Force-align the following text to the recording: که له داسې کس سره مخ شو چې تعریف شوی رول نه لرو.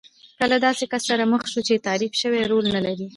که 0.37 0.43
له 0.51 0.57
داسې 0.65 0.83
کس 0.91 1.03
سره 1.09 1.23
مخ 1.33 1.43
شو 1.51 1.61
چې 1.67 1.83
تعریف 1.87 2.13
شوی 2.21 2.49
رول 2.51 2.65
نه 2.75 2.79
لرو. 2.85 3.07